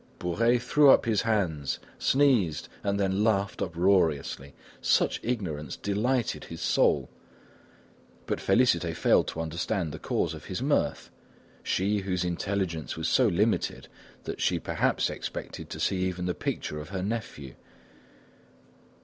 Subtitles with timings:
[0.17, 7.07] Bourais threw up his hands, sneezed, and then laughed uproariously; such ignorance delighted his soul;
[8.25, 11.11] but Félicité failed to understand the cause of his mirth,
[11.61, 13.87] she whose intelligence was so limited
[14.23, 17.53] that she perhaps expected to see even the picture of her nephew!